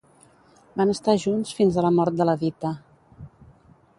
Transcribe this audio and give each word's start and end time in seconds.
Van 0.79 0.93
estar 0.93 1.15
junts 1.25 1.51
fins 1.59 1.77
a 1.81 1.85
la 1.87 1.93
mort 1.99 2.19
de 2.21 2.27
la 2.29 2.37
Dita. 2.47 2.75